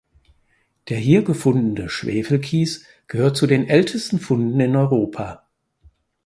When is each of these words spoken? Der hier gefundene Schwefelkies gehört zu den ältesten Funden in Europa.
Der 0.89 0.97
hier 0.97 1.21
gefundene 1.23 1.87
Schwefelkies 1.87 2.87
gehört 3.05 3.37
zu 3.37 3.45
den 3.45 3.67
ältesten 3.69 4.17
Funden 4.17 4.59
in 4.59 4.75
Europa. 4.75 5.45